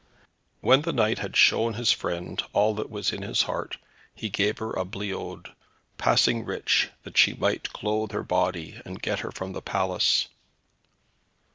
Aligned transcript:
When 0.61 0.81
the 0.81 0.93
knight 0.93 1.19
had 1.19 1.35
shown 1.35 1.75
his 1.75 1.91
friend 1.91 2.41
all 2.53 2.73
that 2.73 2.89
was 2.89 3.13
in 3.13 3.21
his 3.21 3.43
heart, 3.43 3.77
he 4.15 4.29
gave 4.31 4.57
her 4.57 4.71
a 4.73 4.83
bliaut, 4.83 5.51
passing 5.99 6.43
rich, 6.43 6.89
that 7.03 7.19
she 7.19 7.35
might 7.35 7.71
clothe 7.71 8.11
her 8.11 8.23
body, 8.23 8.81
and 8.83 8.99
get 8.99 9.19
her 9.19 9.31
from 9.31 9.53
the 9.53 9.61
palace. 9.61 10.27